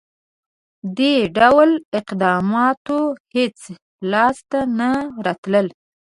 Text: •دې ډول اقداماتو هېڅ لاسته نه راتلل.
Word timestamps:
•دې 0.97 1.15
ډول 1.37 1.69
اقداماتو 1.99 2.99
هېڅ 3.33 3.59
لاسته 4.11 4.59
نه 4.79 4.89
راتلل. 5.25 5.67